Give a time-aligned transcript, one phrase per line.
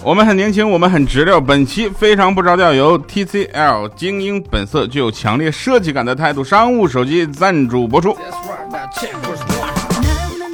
[0.00, 0.04] 哈。
[0.04, 1.40] 我们很年轻，我们很直溜。
[1.40, 8.16] 本期非常不着调，由 TCL 精英本色、具有强烈设计感的态度商务手机赞助播出。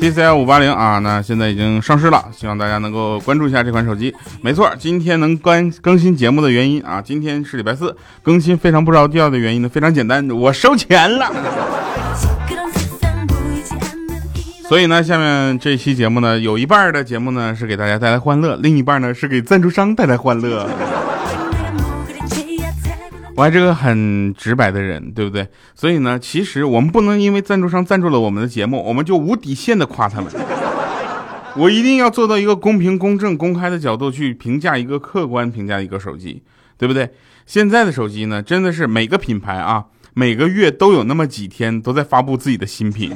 [0.00, 4.14] TCL 五八零啊，那现在已经上市了，希望大家能够关注一下这款手机。
[4.42, 11.32] 没错，今天能关更新节目的原因啊，今天是礼拜四，更新非常不着调的原因呢，非常简单，我收钱了。
[14.68, 20.68] 所以呢，下面这期节目呢，有一半的节目呢是给大家带来欢乐，另一半呢是给赞助商带来欢乐。
[23.36, 25.46] 我还是个很直白的人，对不对？
[25.74, 30.32] 所以呢，其实我们不能因为赞助商赞助了我们的节目，我们就无底线的夸他们。
[31.54, 36.42] 我一定要做到一个公平、公正、公开的角度去评价一个客观评价一个手机，
[36.76, 37.08] 对不对？
[37.46, 43.12] 现在的手机呢，真的是每个品牌啊，每个月都有那么几天都在发布自己的新品。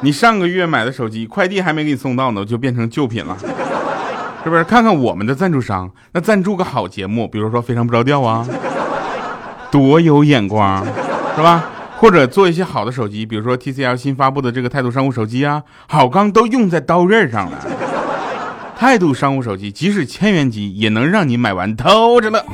[0.00, 3.36] 你上个月买的手机，快递还没给你送到呢，就变成旧品了，
[4.44, 4.62] 是不是？
[4.64, 8.46] 看看我们的赞助商，那赞助个好节目，比如说非常不着调啊，
[9.70, 10.84] 多有眼光，
[11.34, 11.64] 是吧？
[11.98, 17.58] 或者做一些好的手机，比如说 TCL 新发布的这个态度商务手机啊，好钢都用在刀刃上了。
[18.78, 22.44] 态度商务手机，即使千元机，也能让你买完偷着乐。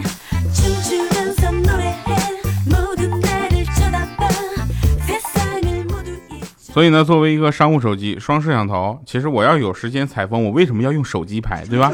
[6.73, 11.93] 所以呢，作为一个商务手机，双摄像头，其实我要有时间采风，我为什么要用手机拍，对吧？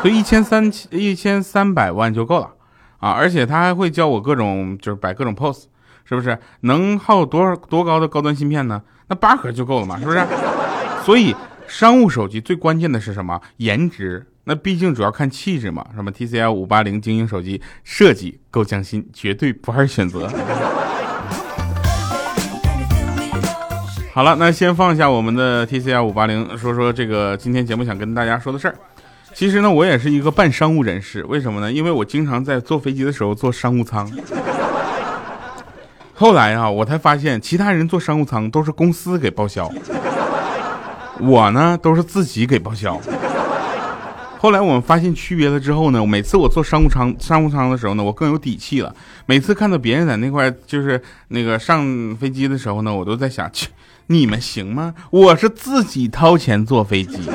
[0.00, 2.50] 所以一千三一千三百万就够了
[2.98, 3.10] 啊！
[3.10, 5.64] 而且他还会教我各种，就是摆各种 pose，
[6.06, 6.38] 是不是？
[6.60, 8.80] 能耗多少多高的高端芯片呢？
[9.08, 10.26] 那八核就够了嘛，是不是？
[11.04, 13.38] 所以商务手机最关键的是什么？
[13.58, 14.26] 颜值。
[14.44, 15.84] 那毕竟主要看气质嘛。
[15.94, 20.26] 什么 TCL 五八零精英手机设计够匠心，绝对不二选择。
[24.12, 28.74] 好了，那先放下我们的 TCL 五八零，说说这个今天节目想跟大家说的事儿。
[29.32, 31.70] 其实呢，我也是一个半商务人士，为什么呢？
[31.70, 34.10] 因为我经常在坐飞机的时候坐商务舱。
[36.12, 39.70] 后来啊，我才发现其他人坐商务舱都是公司给报销，
[41.20, 43.00] 我呢都是自己给报销。
[44.40, 48.92] 后来我们发现区别了之后呢，每次我坐商务舱商务舱的时候呢，我更有底气了。
[49.26, 53.68] 每次看到别人在那块就是那个上飞机的时候呢，我都在想去。
[54.12, 54.92] 你们行吗？
[55.10, 57.30] 我是自己掏钱坐飞机，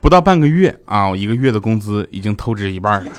[0.00, 3.12] 不到半个月啊，我一个月的工资已经透支一半了。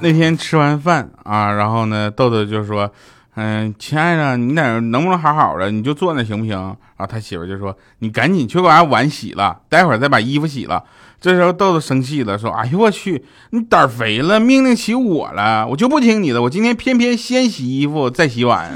[0.00, 2.90] 那天吃完饭啊，然后呢，豆豆就说
[3.42, 5.70] ：“嗯，亲爱的，你在能不能好好的？
[5.70, 6.52] 你就坐那行不行？”
[6.98, 10.84] 然后他媳妇就说：“你赶紧去把碗洗了，待会儿再把衣服洗了。”
[11.18, 18.70] 这时候豆豆生气了，说：“哎呦我去，你胆肥了，命令起我了，我就不听你的，我今天偏偏先洗衣服再洗碗。”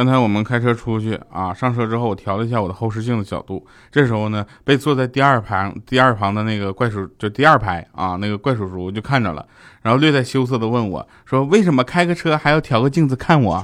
[0.00, 9.46] 刚才我们开车出去啊，上车之后我调了一下我的后视镜的角度，这时候呢，被坐在第二排第二旁的那个怪叔，就第二排啊那个怪叔叔就看着了，
[9.82, 13.62] 然后略带羞涩的问我说：“为什么开个车还要调个镜子看我？”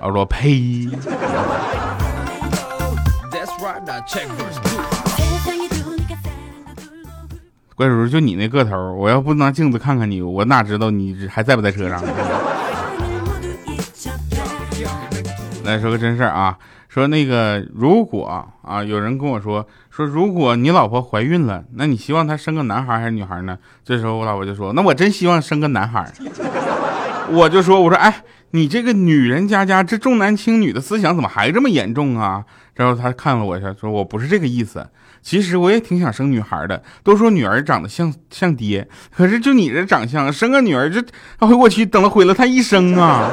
[0.00, 0.88] 我说：“呸！”
[7.76, 12.02] 怪叔叔就你那个头，我要不拿镜子看看你，我哪知道你还在不在车上？
[15.64, 16.56] 来说个真事儿啊，
[16.88, 23.58] 说那个如果啊，有人跟我说说，如果你老婆怀孕了，那你希望她生个男孩还是女孩呢？
[23.84, 26.12] 这时候我老婆就说，那我真希望生个男孩。
[27.30, 32.44] 我就说，我说，哎，你这个女人家家这重男轻女的思想怎么还这么严重啊？
[32.74, 34.86] 然后他看了我一下，说我不是这个意思，
[35.22, 36.82] 其实我也挺想生女孩的。
[37.02, 41.00] 都说女儿长得像像爹，可是就你这长相，生个女儿这，
[41.38, 43.30] 哎呦我去，等了毁了她一生啊！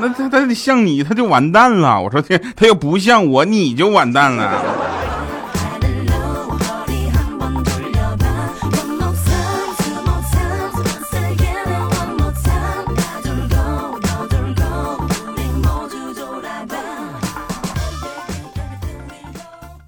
[0.00, 2.00] 那他他得像你，他就完蛋了。
[2.00, 4.62] 我说天， 他要不像我，你就完蛋了。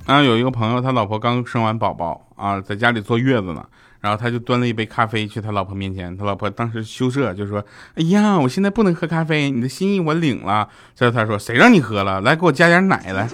[0.07, 3.65] 啊，有一个朋友，他老婆刚生完宝宝啊，在家里坐月子呢。
[4.01, 7.63] 然后他就端了一杯咖啡去他老婆面前，他老婆当时羞涩，就说
[7.97, 12.21] ：“哎呀，我现在不能喝咖啡，你的心意我领了。”这后他说：“谁让你喝了？
[12.23, 13.29] 来，给我加点奶来。”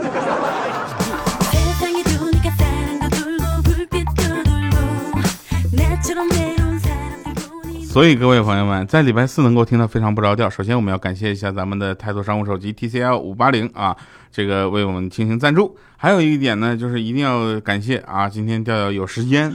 [7.86, 13.96] 所以各位朋友们，在礼拜四能够听到非常不着调，首先我们要感谢一下咱们的态度商务手机 TCL 五八零啊，
[14.30, 15.78] 这个为我们进行赞助。
[15.96, 19.50] 还有一点呢，就是一定要感谢啊，今天调调有时间。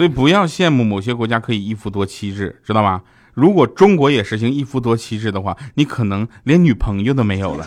[0.00, 3.02] 所以不要羡慕某些国家可以一夫多妻制，知道吗？
[3.34, 7.66] 如果中国也实行一夫多妻制的话，你可能连女朋友都没有了。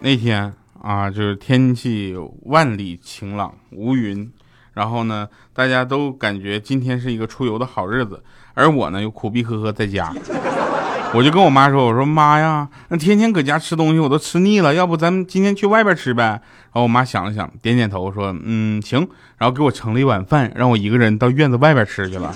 [0.00, 4.32] 那天啊，就是天气万里晴朗无云，
[4.72, 8.24] 然后呢，大家都感觉今天是一个出游的好日子，
[8.54, 10.10] 而我呢又苦逼呵呵在家，
[11.12, 16.40] 我就跟我妈说：“我说妈呀，那天天搁家吃东西我都吃腻了，要不咱们今天去外边吃呗？”
[16.72, 22.32] 然后我妈想了想，点点头说：“嗯，行。”然后给我盛了一碗饭，让我一个人到院子外边吃去了。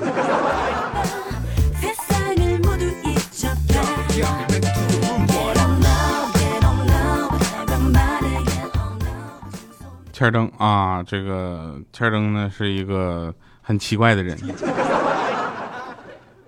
[10.13, 13.33] 欠灯啊，这个欠灯呢是一个
[13.63, 14.37] 很奇怪的人，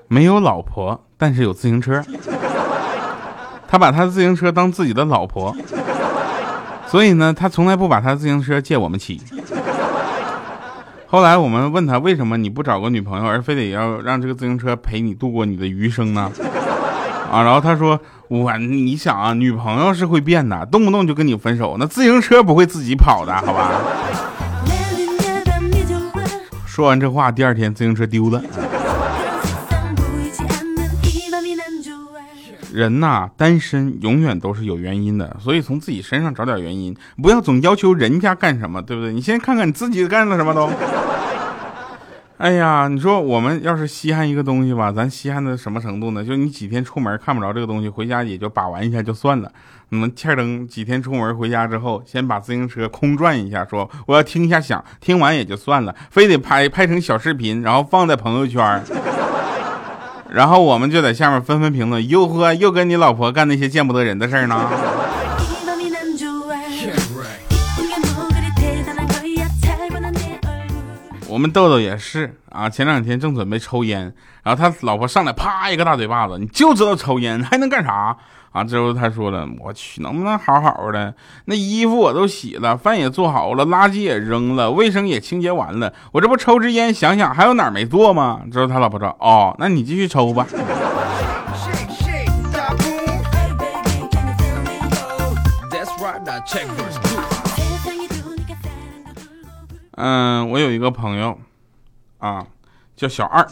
[0.08, 2.02] 没有老婆，但是有自行车，
[3.66, 5.54] 他把他的自行车当自己的老婆，
[6.86, 9.20] 所以呢，他从来不把他自行车借我们骑。
[11.06, 16.30] 后来我们问他，为什么你不找个女朋友，而非得要让这个自行车陪你度过你的余生呢？
[17.30, 17.98] 啊，然后他说。
[18.28, 21.76] 我，你想啊，女朋友是会变的，动不动就跟你分手。
[21.78, 23.70] 那自行车不会自己跑的，好吧？
[26.66, 28.42] 说完这话，第二天自行车丢了。
[32.76, 39.14] 人呐，单身永远都是有原因的，所以从自己身上找点原因，不要总要求人家干什么，对不对？
[39.14, 40.70] 你先看看你自己干了什么都。
[42.36, 46.22] 哎呀，你说我们要是稀罕一个东西吧，咱稀罕的什么程度呢？
[46.22, 49.50] 就你几天出门看不着这个东西，回家也就把玩一下就算了。
[49.88, 58.82] 你们欠灯几天出门回家之后，先把自行车空转一下，说我要听一下响，听完也就算了，非得拍拍成小视频，然后放在朋友圈，
[60.30, 64.68] 然后我们就在下面纷纷评论：哟呵，又跟你老婆干那些见不得人的事儿呢。
[71.28, 78.16] 我们豆豆也是啊，前两天正准备抽烟，然后他老婆上来啪一个大嘴巴子，你就知道抽烟，还能干啥
[78.52, 78.62] 啊？
[78.62, 81.12] 之后他说了，我去，能不能好好的？
[81.46, 88.40] 那衣服我都洗了，饭也做好了，垃圾也扔了，卫生也清洁完了，我这不抽支烟，想想还有哪儿没做吗？
[88.52, 90.46] 之后他老婆说，哦，那你继续抽吧。
[99.96, 101.38] 嗯，我有一个朋友，
[102.18, 102.44] 啊，
[102.96, 103.46] 叫小二，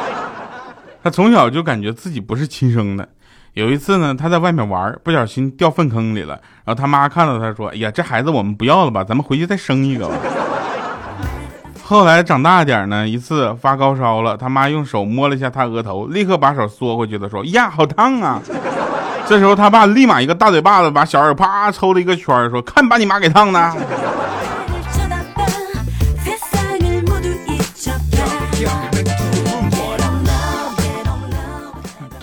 [1.02, 3.08] 他从小就感觉自己不是亲生的。
[3.54, 10.14] 有一次呢，他在外面玩，不小心掉粪坑里了，然后他妈看到他说：“哎呀，这孩子我们不要了吧，咱们回去再生一个吧。”
[11.82, 18.42] 后来长大点呢，一次发高烧了，他妈用手摸了一下他额头，立刻把手缩回去的说：“呀，好烫啊！”
[19.26, 23.74] 这时候他爸立马一个大嘴巴子把小二啪抽了一个圈，说：“看把你妈给烫的。”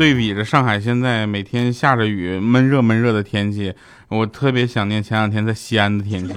[0.03, 3.73] 对比着上海现在每天下着雨、闷热闷热的天气，
[4.09, 6.35] 我特别想念前两天在西安的天气。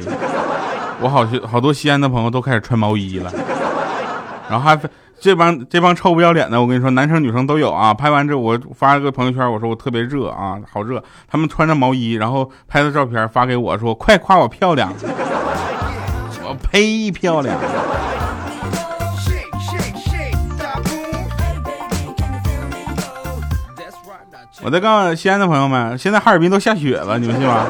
[1.01, 3.33] 我好些好多西安的朋友都开始穿毛衣了，
[4.49, 4.81] 然后还
[5.19, 7.93] 这帮这帮臭不要脸的，我跟你说，男生女生都有啊。
[7.93, 11.03] 拍完之后我发了个朋友圈，我说我特别热啊，好热。
[11.29, 14.93] 他们穿着毛衣，然后拍的照片发给我说，快夸我漂亮。
[16.45, 17.59] 我呸，漂亮。
[24.67, 27.65] 我再告诉西安的朋友们，现在哈尔滨都下雪了，你们信吗？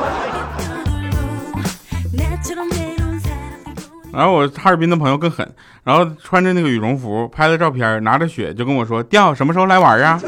[4.15, 5.47] 然后我哈尔滨的朋友更狠，
[5.85, 10.19] 然后穿着那个羽绒服拍的照片，拿着雪就跟我说：“调什么时候来玩啊？”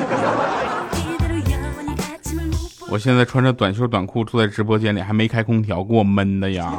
[2.91, 6.71] 我现在穿着短袖短裤坐在直播间里，还没开空调，给我闷的呀。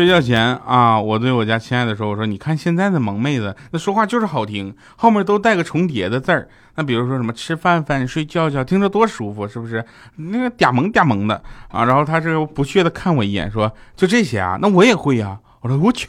[0.00, 6.48] 睡觉前啊，我对我家亲爱的说：“我说，你看现在的萌妹子，那说话就是好听，后面都带个重叠的字儿。
[6.76, 9.84] 那比如说什么吃饭饭、睡觉觉，听着多舒服，是不是？
[10.16, 11.84] 那个嗲萌嗲萌的啊。
[11.84, 14.58] 然后他这不屑的看我一眼，说：就这些啊？
[14.62, 15.38] 那我也会呀。
[15.60, 16.08] 我说我去，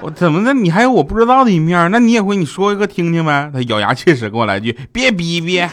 [0.00, 0.52] 我怎么的？
[0.52, 1.88] 你还有我不知道的一面？
[1.92, 2.34] 那你也会？
[2.34, 3.48] 你说一个听听呗。
[3.54, 5.64] 他咬牙切齿跟我来句：别逼逼。”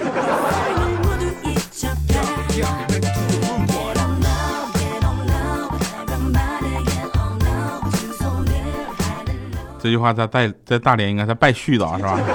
[9.82, 12.20] 这句话在在在大连应该是拜絮的啊是吧？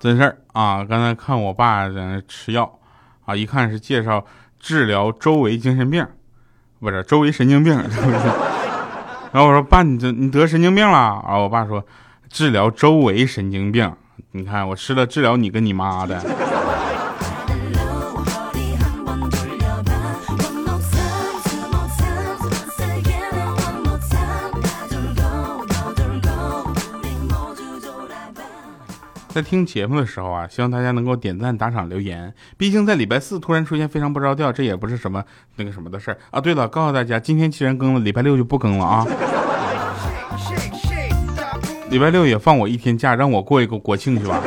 [0.00, 0.82] 真事儿啊！
[0.82, 2.78] 刚才看我爸在那吃药
[3.26, 4.24] 啊，一看是介绍
[4.58, 6.06] 治疗周围精神病，
[6.80, 8.16] 不是周围神经病，是不是？
[9.32, 11.22] 然后我说爸，你这你得神经病了？
[11.26, 11.84] 然后我爸说，
[12.30, 13.92] 治疗周围神经病。
[14.32, 16.18] 你看我吃了治疗你跟你妈的。
[29.40, 32.30] 在听节目的时候啊，希望大家能够点赞、打赏、留言。
[32.58, 35.24] 毕竟在礼拜四突然出现非常不着调，这也不是什么
[35.56, 36.38] 那个什么的事儿啊。
[36.38, 39.06] 对了，告诉大家，今天既然更了，礼拜六就不更了啊。
[41.88, 44.42] 礼拜六也放我一天假，让我过一个国庆去吧。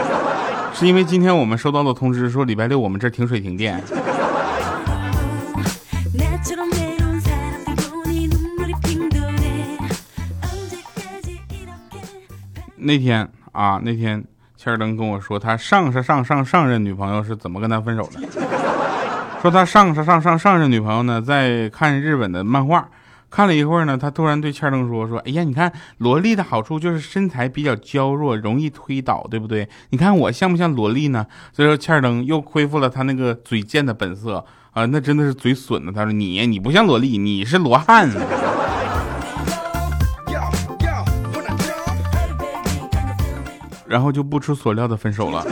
[0.75, 3.81] 是因为今天我们收到的通知说礼拜六我们这停水停电。
[12.77, 14.23] 那天啊，那天。
[14.55, 18.21] 切尔登跟我说，他上上上上上任女朋友是怎么跟他分手的？
[19.41, 22.87] 说他上上上上上任女朋友呢，在看日本的漫画，
[23.29, 29.67] 看了一会儿呢，他突然对切尔登说：“说，哎呀，你看萝莉的好处就是身材比较娇弱，容易推倒，对不对？
[29.89, 35.91] 你看我像不像萝莉呢？”所以说，切尔登又恢复了他那个嘴贱的本色啊，那真的是嘴损的。
[35.91, 38.09] 他说：“你你不像萝莉，你是罗汉。”
[43.93, 45.45] 然后就不出所料的分手了。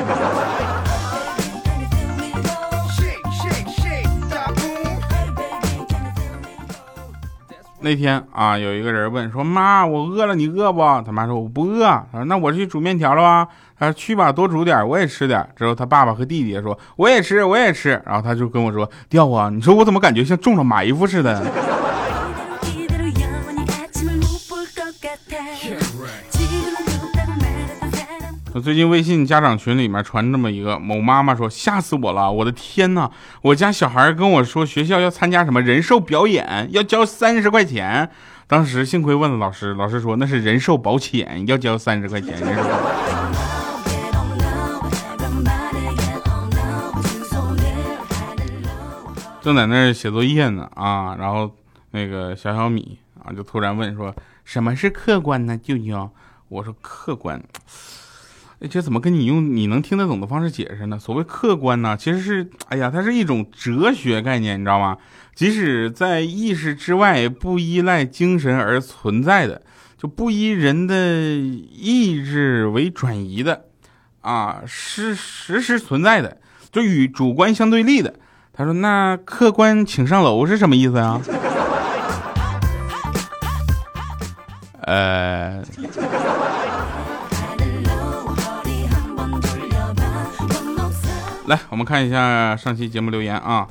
[7.80, 21.44] 那天啊，有一个人问说：“妈，我饿了，你饿不？”他妈说：“我不饿。”他说：“那我去煮面条了吧？”他说：“去吧，多煮点，我也吃点。”之后他爸爸和弟弟说：“我也吃，我也吃。”然后他就跟我说：“调啊，你说我怎么感觉像中了埋伏似的？”
[28.60, 33.10] 最近微信家长群里面传这么一个某妈妈说吓死我了，我的天呐，
[33.42, 38.10] 我家小孩跟我说学校要参加什么人寿表演，要交三十块钱。
[38.48, 42.38] 当时幸亏问了老师，老师说那是人寿保险，要交三十块钱。
[49.42, 51.50] 正在那儿写作业呢啊，然后
[51.92, 55.58] 那个小小米啊就突然问说什么是客观呢？
[55.58, 56.10] 舅舅，
[56.50, 57.42] 我说客观。
[58.70, 61.00] 这怎么跟你用你能听得懂的方式解释呢？
[61.00, 64.98] 所谓客观呢，其实是，哎呀，它是一种哲学概念，你知道吗？
[65.34, 69.64] 即使在意识之外，不依赖精神而存在的，
[69.98, 73.66] 就不依人的意志为转移的，
[74.22, 76.38] 啊，是实时存在的，
[76.72, 78.14] 就与主观相对立的。
[78.54, 81.20] 他说：“那客观请上楼是什么意思啊？”
[84.86, 85.64] 呃。
[91.48, 93.68] 来，我们看一下上期节目留言啊。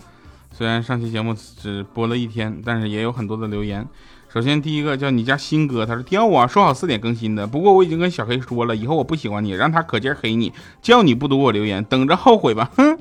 [0.52, 3.86] 虽然上期节目只播了一天，但是也有很多的留言。
[4.28, 12.68] 首先第一个叫你家新哥，他说调啊，说好四点更新的，不过我已经跟小黑说了，以后我不喜欢你，让他可劲黑你，叫你不读我留言，等着后悔吧。
[12.76, 12.98] 哼，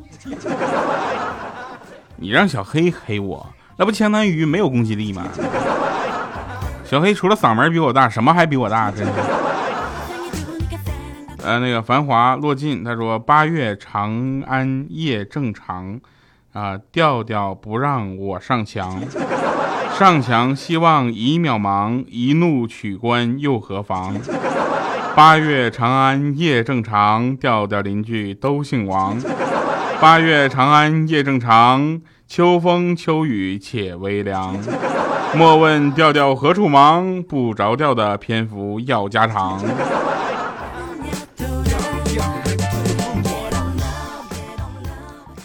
[2.17, 3.47] 你让小黑黑我，
[3.77, 5.27] 那不相当于没有攻击力吗？
[6.85, 8.91] 小黑除了嗓门比我大，什么还比我大？
[8.91, 9.11] 真是。
[11.43, 15.99] 呃，那个繁华落尽，他说八月长安夜正长，
[16.53, 19.01] 啊，调调不让我上墙，
[19.97, 24.15] 上墙希望已渺茫，一怒取关又何妨？
[25.15, 29.17] 八月长安夜正长，调调邻居都姓王。
[29.99, 34.55] 八月长安夜正长，秋风秋雨且微凉。
[35.35, 39.61] 莫问调调何处忙，不着调的篇幅要加长。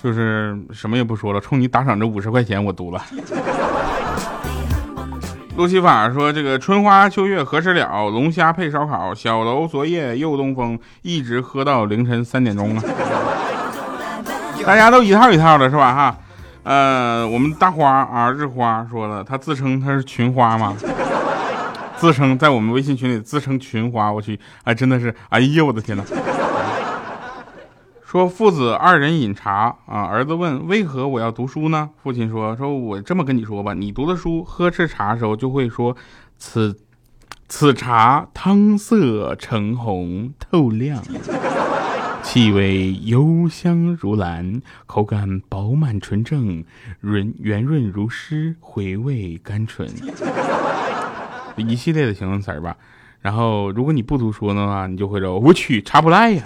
[0.05, 3.03] 就是什么也不说了，冲你打赏这五十块钱，我读了。
[5.57, 8.11] 路西法说：“这个春花秋月何时了？
[8.11, 12.83] 龙虾配烧烤，小楼昨夜又东风，一直喝到凌晨三点钟啊！”
[14.67, 15.95] 大家都一套一套的是吧？
[15.95, 16.19] 哈，
[16.65, 20.77] 呃，我们大花啊，日花说了，他自称他是群花嘛，
[21.97, 26.05] 自称在我们微信群里自称群花，我去，哎，真的是，哎呀，我的天哪！
[28.15, 31.91] 说父子二人饮茶啊，儿子问为何我要读书呢？
[32.01, 35.97] 父亲说：说我这么跟你说吧，你读的书，喝这茶的时候就会说，
[36.39, 36.79] 此
[37.49, 41.03] 此茶汤色橙红透亮，
[42.23, 46.63] 气味幽香如兰，口感饱满纯正，
[47.01, 49.91] 润圆润如诗，回味甘醇，
[51.57, 52.77] 一系列的形容词吧。
[53.21, 56.45] 然后如果你不读书的话，你就会说，我去茶不赖呀。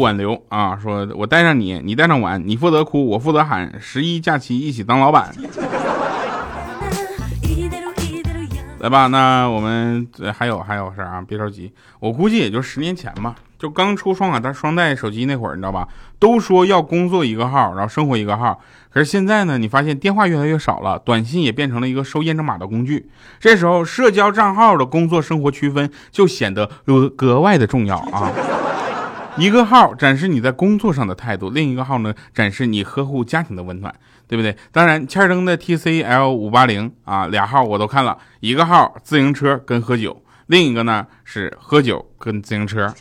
[0.00, 0.78] 挽留啊！
[0.80, 5.32] 说我带上你，你带上碗，你负责哭，我负责喊，十一假期一起当老板。
[8.80, 15.88] 来吧，那我们还有还有事儿啊，别着急，我估计也就十年前吧，就刚出双卡单双待手机那会儿，你知道吧？
[16.20, 18.60] 都说要工作一个号，然后生活一个号。
[18.90, 23.10] 可是现在呢，你发现电话越来越少了，短信也变成了一个收验证码的工具。
[23.40, 28.30] 这时候，社交账号的工作生活区分就显得格格外的重要啊。
[29.38, 33.94] 一个号展示你在工作上的态度，另一个号呢展示你呵护家庭的温暖。
[34.28, 34.54] 对不对？
[34.70, 42.92] 当然，欠登的 TCL 五八零啊，俩号我都看了，一个号自行车跟喝酒，另一个呢是喝酒跟自行车。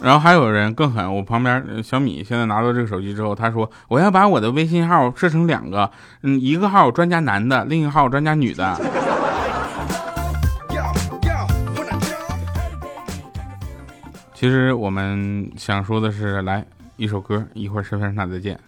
[0.00, 5.90] 然后还有人更狠，我旁边小米现在拿到这个手机之后，他说我要把我的微信号设成两个，
[6.22, 8.80] 嗯，一个号专家男的，另一个号专家女的。
[14.40, 16.64] 其实我们想说的是，来
[16.96, 18.58] 一首歌，一会儿身份证上再见。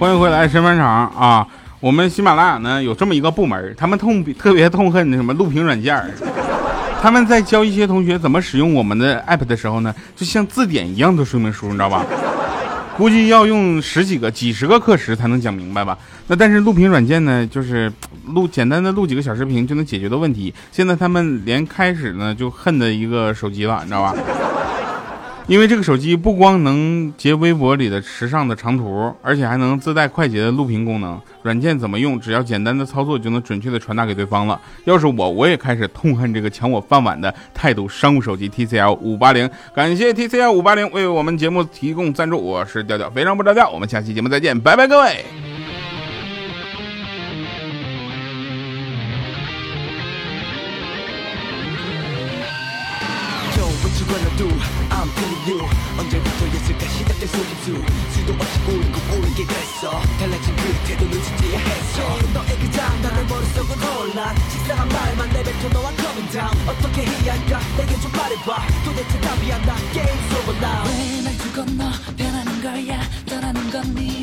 [0.00, 1.46] 欢迎回来，神饭场啊！
[1.78, 6.02] 我们喜马拉雅呢有这么一个部门，他们痛特别痛恨什么录屏软件
[7.02, 12.02] 他们在教一些同学怎么使用我们的 app 的时候呢，就像字典一样的说明书，你知道吧？
[12.96, 15.98] 估计要用十几个、几十个课时才能讲明白吧？
[16.28, 17.92] 那但是录屏软件呢，就是
[18.28, 20.54] 录简单的录几个小视频就能解决的问题。
[20.72, 24.14] 现在他们连开始呢就恨的一个手机了，你知道吧？
[25.50, 31.20] 因为这个手机不光能截微博里的时尚的长图，而且还能自带快捷的录屏功能。
[31.42, 32.20] 软件怎么用？
[32.20, 34.60] 只要简单的操作就能准确的传达给对方了。
[34.84, 39.50] 要是我，我也开始痛恨这个抢我饭碗的态度商务手机 TCL 五八零。
[39.74, 42.38] 感谢 TCL 五八零为我们节目提供赞助。
[42.38, 43.68] 我是调调，非常不着调。
[43.70, 45.49] 我们下期节目再见，拜拜，各位。
[54.90, 55.60] I'm telling you.
[55.98, 57.66] 언제부터였을까 시작된 속임수.
[58.12, 60.00] 수도 없이 꼬리고 꼬리게 됐어.
[60.18, 62.18] 달라진 그 태도 눈치채야 했어.
[62.34, 66.68] 너의 그 장난은 머릿속은 혼란 식상한 말만 내뱉어 너와 coming down.
[66.68, 67.60] 어떻게 해야 할까?
[67.76, 68.66] 내게 좀 말해봐.
[68.84, 69.74] 도대체 답이 안나.
[69.92, 73.00] 게임 속은 나왜날 죽었 너 변하는 거야?
[73.28, 74.19] 떠나는 건니 네.